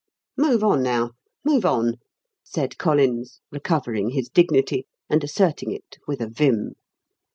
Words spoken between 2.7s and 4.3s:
Collins, recovering his